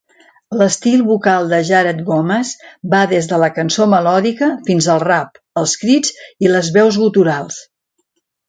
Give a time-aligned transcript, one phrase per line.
[0.55, 2.53] L"estil vocal de Jared Gomes
[2.95, 7.63] va des de la cançó melòdica fins al rap, els crits i les veus guturals.